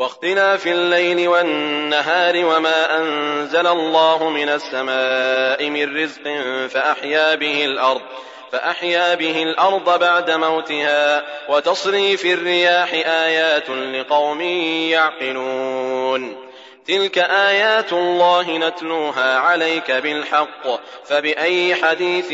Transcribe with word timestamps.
واختلاف 0.00 0.66
الليل 0.66 1.28
والنهار 1.28 2.44
وما 2.44 2.98
أنزل 2.98 3.66
الله 3.66 4.30
من 4.30 4.48
السماء 4.48 5.70
من 5.70 5.96
رزق 5.96 6.22
فأحيا 6.68 7.34
به 7.34 7.64
الأرض 7.64 8.00
فأحيا 8.52 9.14
به 9.14 9.42
الأرض 9.42 9.98
بعد 9.98 10.30
موتها 10.30 11.24
وتصريف 11.48 12.24
الرياح 12.24 12.92
آيات 12.92 13.70
لقوم 13.70 14.40
يعقلون. 14.90 16.49
تلك 16.86 17.18
آيات 17.18 17.92
الله 17.92 18.58
نتلوها 18.58 19.38
عليك 19.38 19.90
بالحق 19.90 20.80
فبأي 21.04 21.74
حديث 21.74 22.32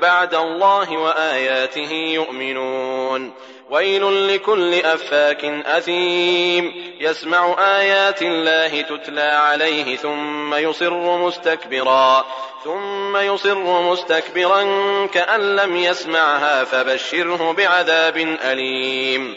بعد 0.00 0.34
الله 0.34 0.92
وآياته 0.92 1.92
يؤمنون 1.92 3.32
ويل 3.70 4.34
لكل 4.34 4.74
أفاك 4.74 5.44
أثيم 5.44 6.94
يسمع 7.00 7.56
آيات 7.58 8.22
الله 8.22 8.80
تتلى 8.80 9.20
عليه 9.20 9.96
ثم 9.96 10.54
يصر 10.54 11.18
مستكبرا 11.18 12.24
ثم 12.64 13.16
يصر 13.16 13.82
مستكبرا 13.82 14.62
كأن 15.06 15.56
لم 15.56 15.76
يسمعها 15.76 16.64
فبشره 16.64 17.52
بعذاب 17.52 18.16
أليم 18.44 19.36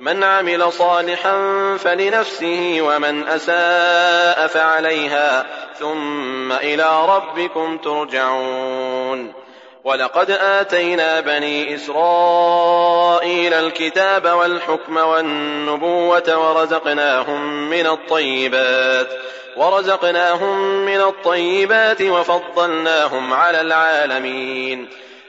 من 0.00 0.24
عمل 0.24 0.72
صالحا 0.72 1.36
فلنفسه 1.76 2.78
ومن 2.80 3.28
أساء 3.28 4.46
فعليها 4.46 5.46
ثم 5.78 6.52
إلى 6.52 7.06
ربكم 7.06 7.78
ترجعون. 7.78 9.32
ولقد 9.84 10.30
آتينا 10.30 11.20
بني 11.20 11.74
إسرائيل 11.74 13.54
الكتاب 13.54 14.26
والحكم 14.26 14.96
والنبوة 14.96 16.36
ورزقناهم 16.36 17.70
من 17.70 17.86
الطيبات 17.86 19.08
ورزقناهم 19.56 20.86
من 20.86 21.00
الطيبات 21.00 22.02
وفضلناهم 22.02 23.32
على 23.32 23.60
العالمين. 23.60 24.88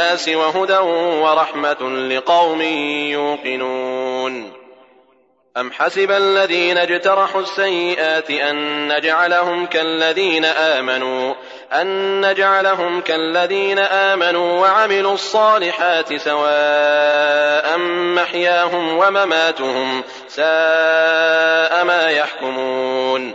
للناس 0.00 0.28
وهدى 0.28 0.78
ورحمة 1.20 2.08
لقوم 2.08 2.62
يوقنون. 3.12 4.52
أم 5.56 5.72
حسب 5.72 6.10
الذين 6.10 6.78
اجترحوا 6.78 7.40
السيئات 7.40 8.30
أن 8.30 8.88
نجعلهم 8.96 9.66
كالذين 9.66 10.44
آمنوا 10.44 11.34
أن 11.72 12.20
نجعلهم 12.26 13.00
كالذين 13.00 13.78
آمنوا 13.78 14.60
وعملوا 14.60 15.14
الصالحات 15.14 16.16
سواء 16.16 17.78
محياهم 18.16 18.98
ومماتهم 18.98 20.02
ساء 20.28 21.84
ما 21.84 22.10
يحكمون. 22.10 23.34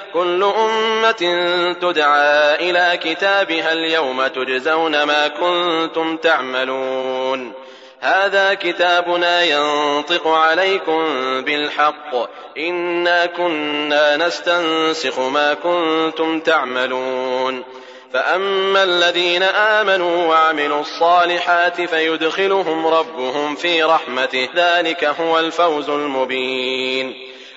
كل 0.13 0.43
أمة 0.43 1.11
تدعى 1.81 2.55
إلى 2.69 2.99
كتابها 3.03 3.73
اليوم 3.73 4.27
تجزون 4.27 5.03
ما 5.03 5.27
كنتم 5.27 6.17
تعملون. 6.17 7.53
هذا 7.99 8.53
كتابنا 8.53 9.43
ينطق 9.43 10.27
عليكم 10.27 11.01
بالحق. 11.41 12.15
إنا 12.57 13.25
كنا 13.25 14.17
نستنسخ 14.17 15.19
ما 15.19 15.53
كنتم 15.53 16.39
تعملون. 16.39 17.63
فأما 18.13 18.83
الذين 18.83 19.43
آمنوا 19.43 20.27
وعملوا 20.27 20.81
الصالحات 20.81 21.81
فيدخلهم 21.81 22.87
ربهم 22.87 23.55
في 23.55 23.83
رحمته. 23.83 24.49
ذلك 24.55 25.03
هو 25.03 25.39
الفوز 25.39 25.89
المبين. 25.89 27.30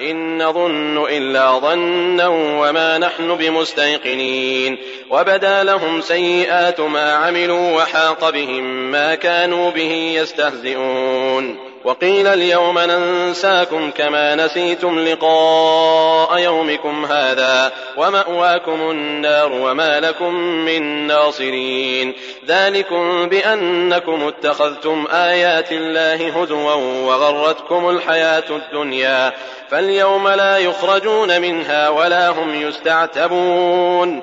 إن 0.00 0.42
نظن 0.42 1.06
إلا 1.10 1.58
ظنا 1.58 2.28
وما 2.28 2.98
نحن 2.98 3.34
بمستيقنين. 3.34 4.76
وبدا 5.10 5.62
لهم 5.62 6.00
سيئات 6.00 6.80
ما 6.80 7.12
عملوا 7.12 7.76
وحاق 7.76 8.30
بهم 8.30 8.90
ما 8.90 9.14
كانوا 9.14 9.70
به 9.70 10.12
يستهزئون. 10.14 11.69
وقيل 11.84 12.26
اليوم 12.26 12.78
ننساكم 12.78 13.90
كما 13.90 14.34
نسيتم 14.34 14.98
لقاء 14.98 16.38
يومكم 16.38 17.04
هذا 17.04 17.72
ومأواكم 17.96 18.90
النار 18.90 19.52
وما 19.52 20.00
لكم 20.00 20.34
من 20.34 21.06
ناصرين. 21.06 22.14
ذلكم 22.46 23.28
بأنكم 23.28 24.28
اتخذتم 24.28 25.06
آيات 25.12 25.72
الله 25.72 26.42
هزوا 26.42 26.74
وغرتكم 26.74 27.88
الحياة 27.88 28.50
الدنيا. 28.50 29.32
فاليوم 29.70 30.28
لا 30.28 30.58
يخرجون 30.58 31.40
منها 31.40 31.88
ولا 31.88 32.28
هم 32.28 32.54
يستعتبون. 32.54 34.22